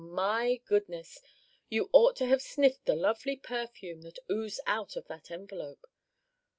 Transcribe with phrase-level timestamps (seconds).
[0.09, 1.19] my goodness!
[1.69, 5.85] you ought to have sniffed the lovely perfume that oozed out of that envelope.